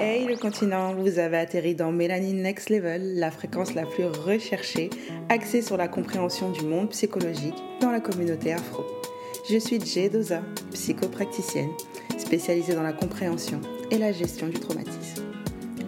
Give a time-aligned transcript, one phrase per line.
[0.00, 4.88] Hey le continent, vous avez atterri dans Mélanine Next Level, la fréquence la plus recherchée,
[5.28, 8.82] axée sur la compréhension du monde psychologique dans la communauté afro.
[9.50, 10.40] Je suis Jay Doza,
[10.72, 11.70] psychopracticienne,
[12.16, 13.60] spécialisée dans la compréhension
[13.90, 15.24] et la gestion du traumatisme.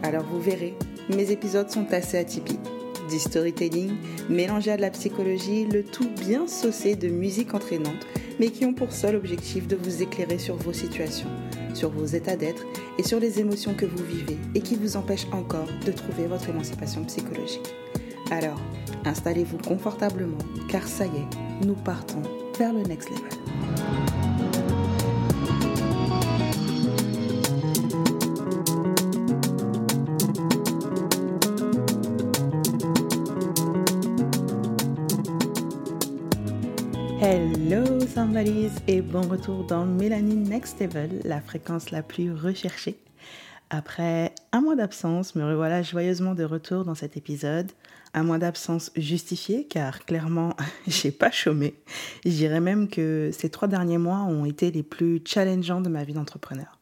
[0.02, 0.74] Alors vous verrez,
[1.08, 2.60] mes épisodes sont assez atypiques.
[3.08, 3.92] Du storytelling
[4.28, 8.06] mélangé à de la psychologie, le tout bien saucé de musique entraînante,
[8.38, 11.28] mais qui ont pour seul objectif de vous éclairer sur vos situations,
[11.74, 12.64] sur vos états d'être
[12.98, 16.48] et sur les émotions que vous vivez et qui vous empêchent encore de trouver votre
[16.48, 17.74] émancipation psychologique.
[18.30, 18.60] Alors,
[19.04, 20.38] installez-vous confortablement,
[20.68, 22.22] car ça y est, nous partons
[22.58, 23.87] vers le next level.
[37.20, 42.96] Hello somebodies et bon retour dans Mélanine Next Level, la fréquence la plus recherchée.
[43.70, 47.72] Après un mois d'absence, me revoilà joyeusement de retour dans cet épisode.
[48.14, 50.54] Un mois d'absence justifié car clairement
[50.86, 51.74] j'ai pas chômé.
[52.24, 56.04] Je dirais même que ces trois derniers mois ont été les plus challengeants de ma
[56.04, 56.78] vie d'entrepreneur.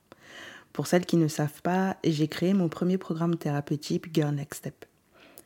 [0.74, 4.84] Pour celles qui ne savent pas, j'ai créé mon premier programme thérapeutique Girl Next Step.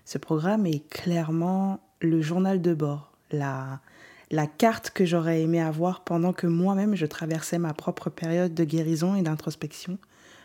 [0.05, 3.81] Ce programme est clairement le journal de bord, la,
[4.31, 8.65] la carte que j'aurais aimé avoir pendant que moi-même je traversais ma propre période de
[8.65, 9.99] guérison et d'introspection,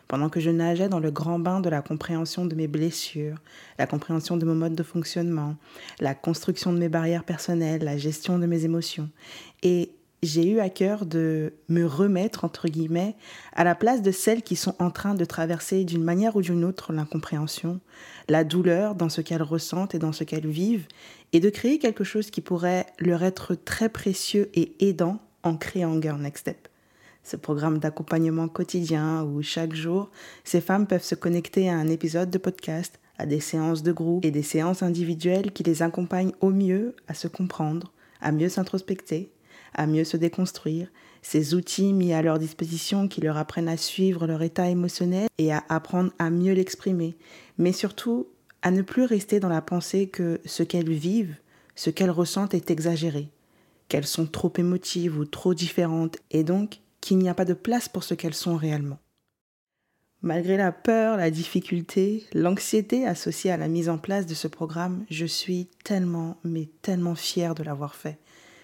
[0.08, 3.38] pendant que je nageais dans le grand bain de la compréhension de mes blessures,
[3.78, 5.56] la compréhension de mon mode de fonctionnement,
[6.00, 9.10] la construction de mes barrières personnelles, la gestion de mes émotions.
[9.64, 9.92] Et
[10.24, 13.16] j'ai eu à cœur de me remettre, entre guillemets,
[13.54, 16.64] à la place de celles qui sont en train de traverser d'une manière ou d'une
[16.64, 17.80] autre l'incompréhension,
[18.28, 20.88] la douleur dans ce qu'elles ressentent et dans ce qu'elles vivent,
[21.36, 26.02] et de créer quelque chose qui pourrait leur être très précieux et aidant en créant
[26.02, 26.70] Girl Next Step.
[27.26, 30.10] Ce programme d'accompagnement quotidien où chaque jour,
[30.46, 34.24] ces femmes peuvent se connecter à un épisode de podcast, à des séances de groupe
[34.24, 39.30] et des séances individuelles qui les accompagnent au mieux à se comprendre, à mieux s'introspecter,
[39.74, 40.88] à mieux se déconstruire,
[41.22, 45.52] ces outils mis à leur disposition qui leur apprennent à suivre leur état émotionnel et
[45.52, 47.18] à apprendre à mieux l'exprimer,
[47.58, 48.28] mais surtout
[48.66, 51.36] à ne plus rester dans la pensée que ce qu'elles vivent,
[51.76, 53.30] ce qu'elles ressentent est exagéré,
[53.90, 57.88] qu'elles sont trop émotives ou trop différentes, et donc qu'il n'y a pas de place
[57.88, 58.98] pour ce qu'elles sont réellement.
[60.24, 65.06] Malgré la peur, la difficulté, l'anxiété associée à la mise en place de ce programme,
[65.12, 68.18] je suis tellement, mais tellement fière de l'avoir fait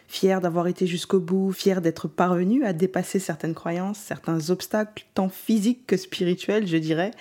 [0.08, 5.30] fière d'avoir été jusqu'au bout, fière d'être parvenue à dépasser certaines croyances, certains obstacles, tant
[5.30, 7.12] physiques que spirituels, je dirais,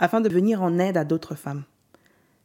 [0.00, 1.62] afin de venir en aide à d'autres femmes.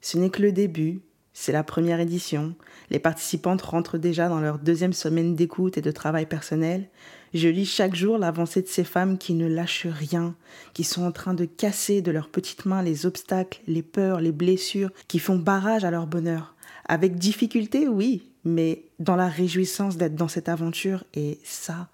[0.06, 1.02] Ce n'est que le début,
[1.34, 2.54] c'est la première édition,
[2.92, 6.90] les participantes rentrent déjà dans leur deuxième semaine d'écoute et de travail personnel.
[7.34, 10.36] Je lis chaque jour l'avancée de ces femmes qui ne lâchent rien,
[10.76, 14.32] qui sont en train de casser de leurs petites mains les obstacles, les peurs, les
[14.32, 16.54] blessures, qui font barrage à leur bonheur.
[16.88, 21.90] Avec difficulté, oui, mais dans la réjouissance d'être dans cette aventure et ça,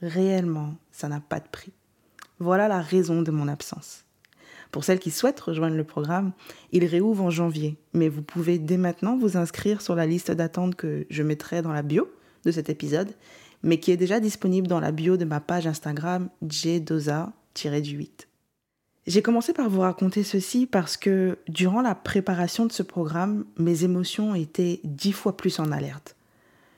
[0.00, 1.72] réellement, ça n'a pas de prix.
[2.40, 4.02] Voilà la raison de mon absence.
[4.72, 6.32] Pour celles qui souhaitent rejoindre le programme,
[6.72, 10.74] il réouvre en janvier, mais vous pouvez dès maintenant vous inscrire sur la liste d'attente
[10.74, 12.10] que je mettrai dans la bio
[12.46, 13.14] de cet épisode,
[13.62, 18.08] mais qui est déjà disponible dans la bio de ma page Instagram jdoza-du8.
[19.06, 23.84] J'ai commencé par vous raconter ceci parce que durant la préparation de ce programme, mes
[23.84, 26.16] émotions étaient dix fois plus en alerte.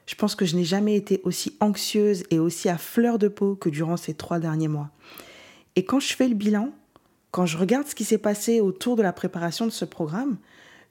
[0.07, 3.55] Je pense que je n'ai jamais été aussi anxieuse et aussi à fleur de peau
[3.55, 4.91] que durant ces trois derniers mois.
[5.77, 6.73] Et quand je fais le bilan,
[7.35, 10.37] quand je regarde ce qui s'est passé autour de la préparation de ce programme,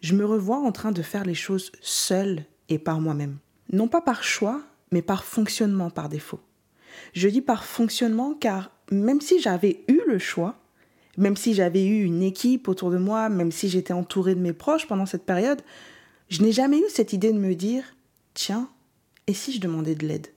[0.02, 3.38] je me revois en train de faire les choses seule et par moi-même.
[3.72, 4.62] Non pas par choix,
[4.92, 6.42] mais par fonctionnement par défaut.
[7.14, 10.60] Je dis par fonctionnement car même si j'avais eu le choix,
[11.16, 14.52] même si j'avais eu une équipe autour de moi, même si j'étais entourée de mes
[14.52, 15.62] proches pendant cette période,
[16.28, 17.86] je n'ai jamais eu cette idée de me dire
[18.34, 18.70] tiens,
[19.28, 20.28] et si je demandais de l'aide?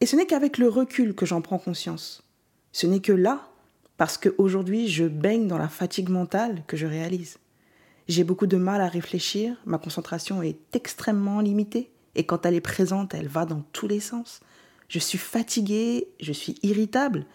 [0.00, 2.22] Et ce n'est qu'avec le recul que j'en prends conscience.
[2.70, 3.49] Ce n'est que là,
[4.00, 7.36] parce qu'aujourd'hui je baigne dans la fatigue mentale, que je réalise.
[8.08, 12.62] J'ai beaucoup de mal à réfléchir, ma concentration est extrêmement limitée, et quand elle est
[12.62, 14.40] présente, elle va dans tous les sens.
[14.88, 17.26] Je suis fatiguée, je suis irritable,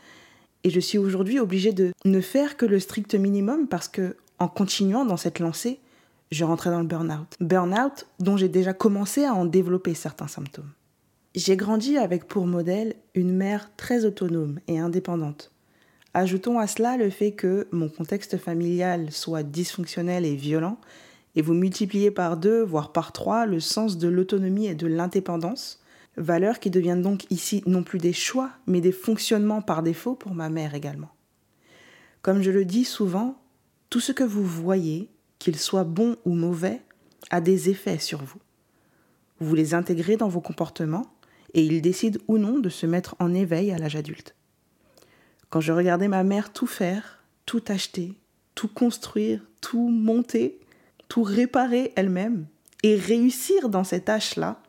[0.63, 4.47] et je suis aujourd'hui obligée de ne faire que le strict minimum parce que, en
[4.47, 5.79] continuant dans cette lancée,
[6.31, 7.35] je rentrais dans le burn-out.
[7.41, 10.71] Burn-out dont j'ai déjà commencé à en développer certains symptômes.
[11.35, 15.51] J'ai grandi avec pour modèle une mère très autonome et indépendante.
[16.17, 20.77] Ajoutons à cela le fait que mon contexte familial soit dysfonctionnel et violent,
[21.35, 25.83] et vous multipliez par deux, voire par trois, le sens de l'autonomie et de l'indépendance,
[26.15, 30.33] Valeurs qui deviennent donc ici non plus des choix, mais des fonctionnements par défaut pour
[30.33, 31.09] ma mère également.
[32.21, 33.37] Comme je le dis souvent,
[33.89, 36.81] tout ce que vous voyez, qu'il soit bon ou mauvais,
[37.29, 38.39] a des effets sur vous.
[39.41, 41.07] Vous les intégrez dans vos comportements
[41.53, 44.33] et ils décident ou non de se mettre en éveil à l'âge adulte.
[45.49, 48.13] Quand je regardais ma mère tout faire, tout acheter,
[48.55, 50.59] tout construire, tout monter,
[51.07, 52.45] tout réparer elle-même
[52.83, 54.61] et réussir dans cette tâche-là,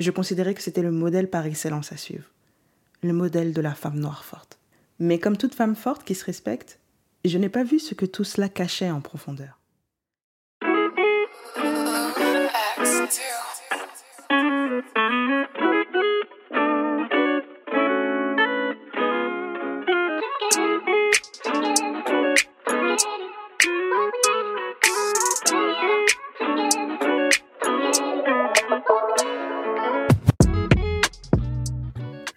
[0.00, 2.30] je considérais que c'était le modèle par excellence à suivre.
[3.02, 4.58] Le modèle de la femme noire forte.
[4.98, 6.78] Mais comme toute femme forte qui se respecte,
[7.24, 9.57] je n'ai pas vu ce que tout cela cachait en profondeur.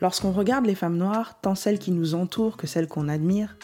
[0.01, 3.55] Lorsqu'on regarde les femmes noires, tant celles qui nous entourent que celles qu'on admire,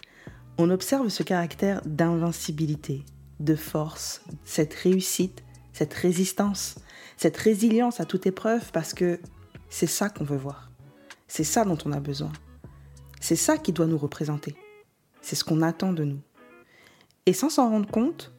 [0.59, 3.03] on observe ce caractère d'invincibilité,
[3.39, 5.43] de force, cette réussite,
[5.73, 6.75] cette résistance,
[7.17, 9.19] cette résilience à toute épreuve parce que
[9.69, 10.69] c'est ça qu'on veut voir.
[11.27, 12.31] C'est ça dont on a besoin.
[13.19, 14.55] C'est ça qui doit nous représenter.
[15.21, 16.21] C'est ce qu'on attend de nous.
[17.25, 18.31] Et sans s'en rendre compte,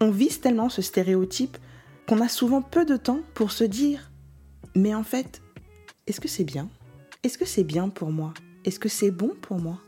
[0.00, 1.56] on vise tellement ce stéréotype
[2.08, 4.10] qu'on a souvent peu de temps pour se dire
[4.74, 5.40] Mais en fait,
[6.06, 6.68] est-ce que c'est bien?
[7.24, 8.34] Est-ce que c'est bien pour moi?
[8.66, 9.80] Est-ce que c'est bon pour moi?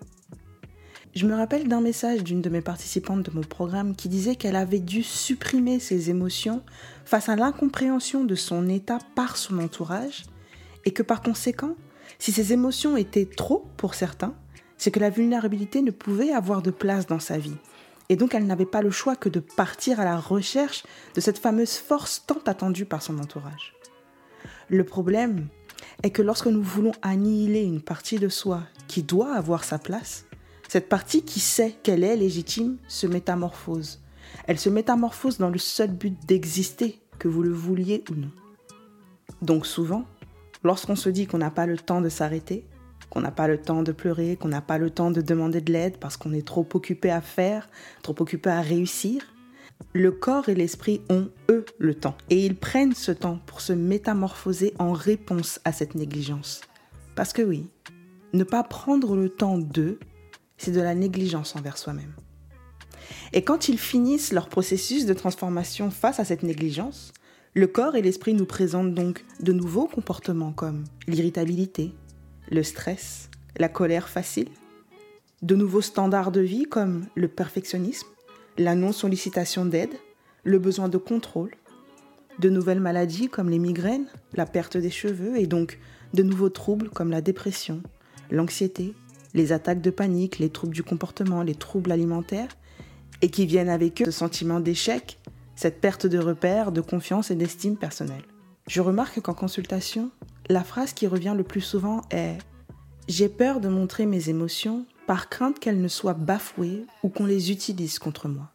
[1.14, 4.56] Je me rappelle d'un message d'une de mes participantes de mon programme qui disait qu'elle
[4.56, 6.62] avait dû supprimer ses émotions
[7.04, 10.22] face à l'incompréhension de son état par son entourage
[10.86, 11.74] et que par conséquent,
[12.18, 14.34] si ces émotions étaient trop pour certains,
[14.78, 17.58] c'est que la vulnérabilité ne pouvait avoir de place dans sa vie.
[18.08, 20.84] Et donc elle n'avait pas le choix que de partir à la recherche
[21.14, 23.74] de cette fameuse force tant attendue par son entourage.
[24.70, 25.48] Le problème
[26.02, 30.26] est que lorsque nous voulons annihiler une partie de soi qui doit avoir sa place,
[30.68, 34.00] cette partie qui sait qu'elle est légitime se métamorphose.
[34.46, 38.30] Elle se métamorphose dans le seul but d'exister, que vous le vouliez ou non.
[39.42, 40.04] Donc souvent,
[40.64, 42.66] lorsqu'on se dit qu'on n'a pas le temps de s'arrêter,
[43.10, 45.72] qu'on n'a pas le temps de pleurer, qu'on n'a pas le temps de demander de
[45.72, 47.68] l'aide parce qu'on est trop occupé à faire,
[48.02, 49.22] trop occupé à réussir,
[49.92, 52.16] le corps et l'esprit ont, eux, le temps.
[52.30, 56.60] Et ils prennent ce temps pour se métamorphoser en réponse à cette négligence.
[57.14, 57.68] Parce que oui,
[58.32, 59.98] ne pas prendre le temps d'eux,
[60.58, 62.14] c'est de la négligence envers soi-même.
[63.32, 67.12] Et quand ils finissent leur processus de transformation face à cette négligence,
[67.54, 71.94] le corps et l'esprit nous présentent donc de nouveaux comportements comme l'irritabilité,
[72.50, 74.48] le stress, la colère facile,
[75.42, 78.08] de nouveaux standards de vie comme le perfectionnisme,
[78.58, 79.94] la non-sollicitation d'aide,
[80.44, 81.50] le besoin de contrôle,
[82.38, 85.78] de nouvelles maladies comme les migraines, la perte des cheveux et donc
[86.14, 87.82] de nouveaux troubles comme la dépression,
[88.30, 88.94] l'anxiété,
[89.34, 92.56] les attaques de panique, les troubles du comportement, les troubles alimentaires,
[93.22, 95.18] et qui viennent avec eux ce sentiment d'échec,
[95.54, 98.24] cette perte de repères, de confiance et d'estime personnelle.
[98.66, 100.10] Je remarque qu'en consultation,
[100.48, 102.38] la phrase qui revient le plus souvent est⁇
[103.08, 107.50] J'ai peur de montrer mes émotions par crainte qu'elles ne soient bafouées ou qu'on les
[107.50, 108.50] utilise contre moi.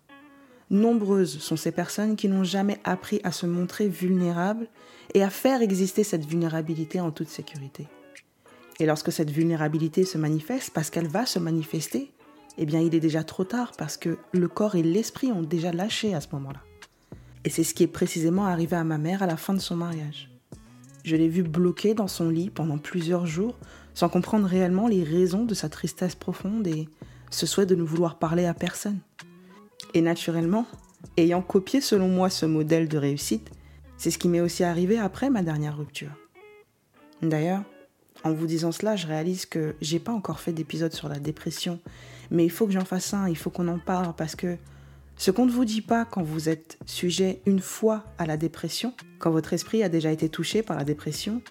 [0.70, 4.68] Nombreuses sont ces personnes qui n'ont jamais appris à se montrer vulnérables
[5.14, 7.88] et à faire exister cette vulnérabilité en toute sécurité.
[8.80, 12.12] Et lorsque cette vulnérabilité se manifeste, parce qu'elle va se manifester,
[12.58, 15.72] eh bien il est déjà trop tard parce que le corps et l'esprit ont déjà
[15.72, 16.62] lâché à ce moment-là.
[17.44, 19.76] Et c'est ce qui est précisément arrivé à ma mère à la fin de son
[19.76, 20.30] mariage.
[21.04, 23.58] Je l'ai vue bloquée dans son lit pendant plusieurs jours
[23.94, 26.88] sans comprendre réellement les raisons de sa tristesse profonde et
[27.30, 29.00] ce souhait de ne vouloir parler à personne.
[29.94, 30.66] Et naturellement,
[31.18, 33.52] ayant copié selon moi ce modèle de réussite,
[33.98, 36.12] c'est ce qui m'est aussi arrivé après ma dernière rupture.
[37.22, 37.64] D'ailleurs,
[38.24, 41.80] en vous disant cela, je réalise que j'ai pas encore fait d'épisode sur la dépression,
[42.30, 44.58] mais il faut que j'en fasse un, il faut qu'on en parle parce que
[45.18, 48.94] ce qu'on ne vous dit pas quand vous êtes sujet une fois à la dépression,
[49.20, 51.42] quand votre esprit a déjà été touché par la dépression,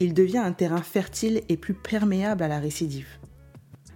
[0.00, 3.18] il devient un terrain fertile et plus perméable à la récidive.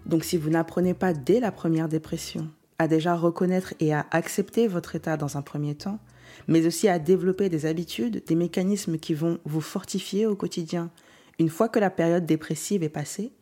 [0.05, 4.67] Donc si vous n'apprenez pas dès la première dépression à déjà reconnaître et à accepter
[4.67, 6.01] votre état dans un premier temps,
[6.49, 10.91] mais aussi à développer des habitudes, des mécanismes qui vont vous fortifier au quotidien,
[11.39, 13.33] une fois que la période dépressive est passée,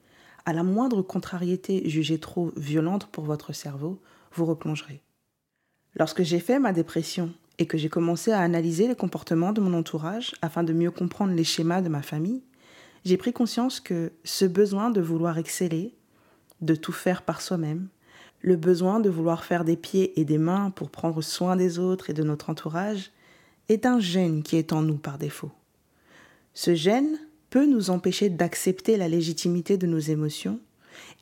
[0.45, 4.03] à la moindre contrariété jugée trop violente pour votre cerveau,
[4.33, 5.03] vous replongerez.
[5.95, 9.73] Lorsque j'ai fait ma dépression et que j'ai commencé à analyser les comportements de mon
[9.75, 12.43] entourage afin de mieux comprendre les schémas de ma famille,
[13.05, 15.95] j'ai pris conscience que ce besoin de vouloir exceller,
[16.61, 17.89] de tout faire par soi-même,
[18.41, 22.11] le besoin de vouloir faire des pieds et des mains pour prendre soin des autres
[22.11, 23.13] et de notre entourage,
[23.69, 25.53] est un gène qui est en nous par défaut.
[26.55, 27.19] Ce gène,
[27.51, 30.61] peut nous empêcher d'accepter la légitimité de nos émotions,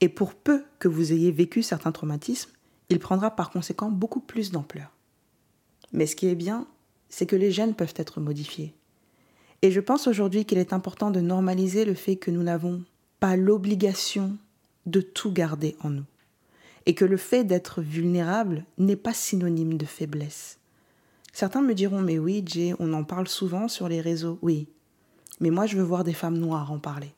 [0.00, 2.52] et pour peu que vous ayez vécu certains traumatismes,
[2.90, 4.92] il prendra par conséquent beaucoup plus d'ampleur.
[5.92, 6.66] Mais ce qui est bien,
[7.08, 8.74] c'est que les gènes peuvent être modifiés.
[9.62, 12.82] Et je pense aujourd'hui qu'il est important de normaliser le fait que nous n'avons
[13.20, 14.36] pas l'obligation
[14.86, 16.04] de tout garder en nous.
[16.86, 20.58] Et que le fait d'être vulnérable n'est pas synonyme de faiblesse.
[21.32, 24.38] Certains me diront, mais oui, Jay, on en parle souvent sur les réseaux.
[24.42, 24.68] Oui,
[25.40, 27.14] mais moi je veux voir des femmes noires en parler.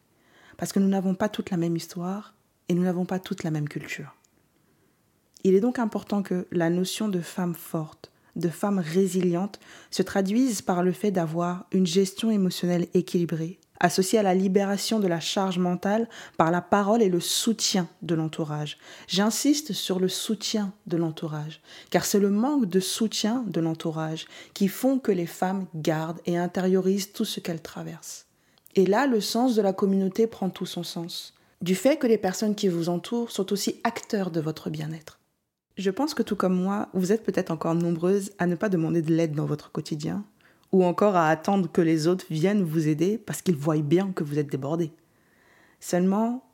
[0.56, 2.34] Parce que nous n'avons pas toute la même histoire
[2.68, 4.14] et nous n'avons pas toute la même culture.
[5.44, 9.58] Il est donc important que la notion de femme forte, de femme résiliente,
[9.90, 15.08] se traduise par le fait d'avoir une gestion émotionnelle équilibrée, associée à la libération de
[15.08, 18.78] la charge mentale par la parole et le soutien de l'entourage.
[19.08, 21.60] J'insiste sur le soutien de l'entourage,
[21.90, 26.36] car c'est le manque de soutien de l'entourage qui font que les femmes gardent et
[26.36, 28.26] intériorisent tout ce qu'elles traversent.
[28.76, 32.18] Et là, le sens de la communauté prend tout son sens, du fait que les
[32.18, 35.19] personnes qui vous entourent sont aussi acteurs de votre bien-être.
[35.80, 39.00] Je pense que tout comme moi, vous êtes peut-être encore nombreuses à ne pas demander
[39.00, 40.26] de l'aide dans votre quotidien,
[40.72, 44.22] ou encore à attendre que les autres viennent vous aider parce qu'ils voient bien que
[44.22, 44.92] vous êtes débordé.
[45.80, 46.44] Seulement,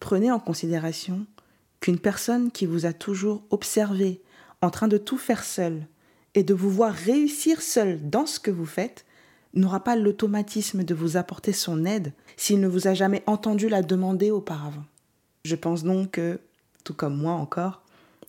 [0.00, 1.26] prenez en considération
[1.78, 4.20] qu'une personne qui vous a toujours observé
[4.62, 5.86] en train de tout faire seule
[6.34, 9.04] et de vous voir réussir seule dans ce que vous faites
[9.54, 13.82] n'aura pas l'automatisme de vous apporter son aide s'il ne vous a jamais entendu la
[13.82, 14.84] demander auparavant.
[15.44, 16.40] Je pense donc que,
[16.82, 17.82] tout comme moi encore,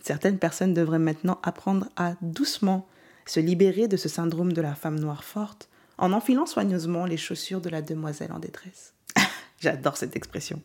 [0.03, 2.87] certaines personnes devraient maintenant apprendre à doucement
[3.25, 7.61] se libérer de ce syndrome de la femme noire forte en enfilant soigneusement les chaussures
[7.61, 8.93] de la demoiselle en détresse.
[9.59, 10.61] J'adore cette expression.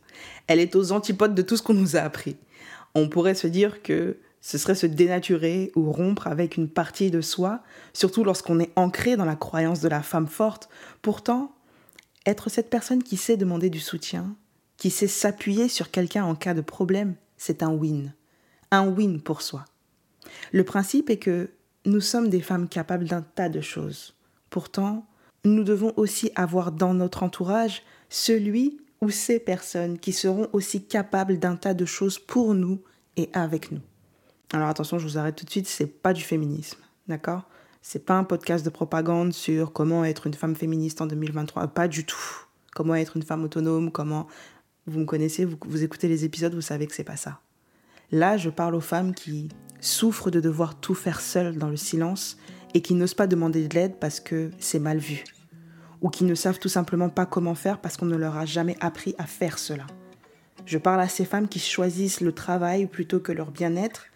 [0.49, 2.37] Elle est aux antipodes de tout ce qu'on nous a appris.
[2.95, 7.21] On pourrait se dire que ce serait se dénaturer ou rompre avec une partie de
[7.21, 10.69] soi, surtout lorsqu'on est ancré dans la croyance de la femme forte.
[11.03, 11.55] Pourtant,
[12.27, 14.35] être cette personne qui sait demander du soutien,
[14.77, 18.13] qui sait s'appuyer sur quelqu'un en cas de problème, c'est un win.
[18.71, 19.65] Un win pour soi.
[20.53, 21.51] Le principe est que
[21.85, 24.15] nous sommes des femmes capables d'un tas de choses.
[24.51, 25.07] Pourtant,
[25.45, 31.39] nous devons aussi avoir dans notre entourage celui ou ces personnes qui seront aussi capables
[31.39, 32.83] d'un tas de choses pour nous
[33.17, 33.81] et avec nous.
[34.53, 37.43] Alors attention, je vous arrête tout de suite, c'est pas du féminisme, d'accord?
[37.83, 41.89] C'est pas un podcast de propagande sur comment être une femme féministe en 2023, pas
[41.89, 42.19] du tout.
[42.75, 44.27] Comment être une femme autonome, comment
[44.87, 47.41] vous me connaissez, vous, vous écoutez les épisodes, vous savez que c'est pas ça.
[48.11, 49.51] Là, je parle aux femmes qui
[49.81, 52.39] souffrent de devoir tout faire seules dans le silence
[52.75, 55.25] et qui n'osent pas demander de l'aide parce que c'est mal vu,
[56.01, 58.77] ou qui ne savent tout simplement pas comment faire parce qu'on ne leur a jamais
[58.81, 59.87] appris à faire cela.
[60.65, 64.07] Je parle à ces femmes qui choisissent le travail plutôt que leur bien-être,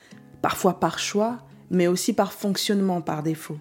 [0.40, 1.38] parfois par choix,
[1.70, 3.58] mais aussi par fonctionnement par défaut,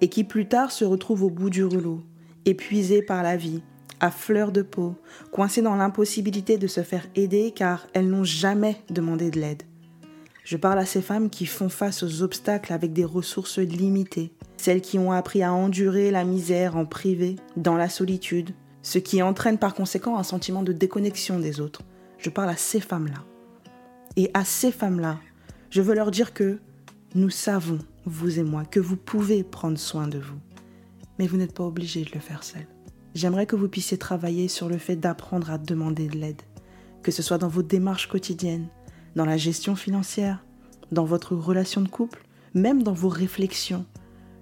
[0.00, 2.02] et qui plus tard se retrouvent au bout du rouleau,
[2.46, 3.62] épuisées par la vie,
[4.00, 4.94] à fleur de peau,
[5.32, 9.62] coincées dans l'impossibilité de se faire aider car elles n'ont jamais demandé de l'aide.
[10.44, 14.80] Je parle à ces femmes qui font face aux obstacles avec des ressources limitées, celles
[14.80, 18.50] qui ont appris à endurer la misère en privé, dans la solitude,
[18.82, 21.82] ce qui entraîne par conséquent un sentiment de déconnexion des autres.
[22.18, 23.24] Je parle à ces femmes-là.
[24.14, 25.18] Et à ces femmes-là,
[25.70, 26.60] je veux leur dire que
[27.16, 30.38] nous savons, vous et moi, que vous pouvez prendre soin de vous.
[31.18, 32.66] Mais vous n'êtes pas obligé de le faire seul.
[33.16, 36.42] J'aimerais que vous puissiez travailler sur le fait d'apprendre à demander de l'aide,
[37.02, 38.68] que ce soit dans vos démarches quotidiennes,
[39.14, 40.44] dans la gestion financière,
[40.92, 43.86] dans votre relation de couple, même dans vos réflexions.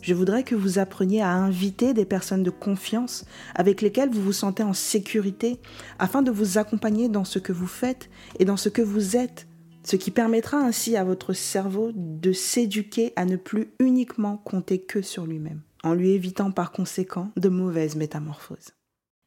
[0.02, 4.33] Je voudrais que vous appreniez à inviter des personnes de confiance avec lesquelles vous vous
[4.33, 5.61] sentez en sécurité
[6.00, 9.47] afin de vous accompagner dans ce que vous faites et dans ce que vous êtes,
[9.85, 15.00] ce qui permettra ainsi à votre cerveau de s'éduquer à ne plus uniquement compter que
[15.00, 18.73] sur lui-même, en lui évitant par conséquent de mauvaises métamorphoses.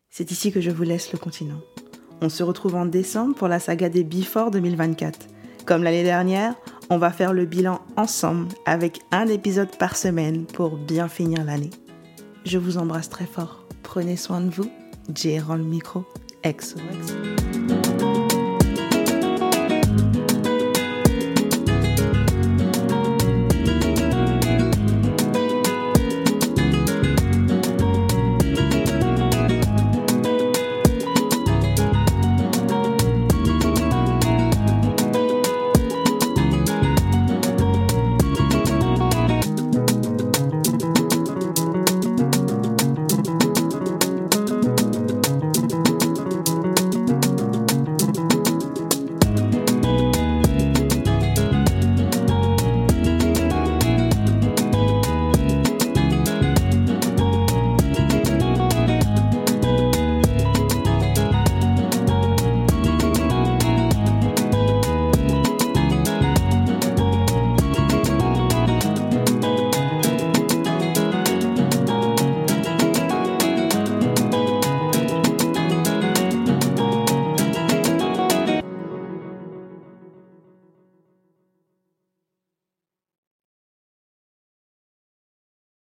[0.10, 1.62] C'est ici que je vous laisse le continent.
[2.22, 5.28] On se retrouve en décembre pour la saga des Before 2024.
[5.66, 6.56] Comme l'année dernière,
[6.90, 11.70] on va faire le bilan ensemble avec un épisode par semaine pour bien finir l'année.
[12.46, 13.68] Je vous embrasse très fort.
[13.84, 14.72] Prenez soin de vous.
[15.14, 16.06] J'ai le micro.
[16.44, 17.57] XOXO.